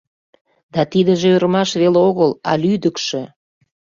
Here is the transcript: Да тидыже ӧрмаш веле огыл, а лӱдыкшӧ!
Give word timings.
Да 0.73 0.81
тидыже 0.91 1.27
ӧрмаш 1.35 1.69
веле 1.81 1.99
огыл, 2.09 2.31
а 2.49 2.51
лӱдыкшӧ! 2.61 3.23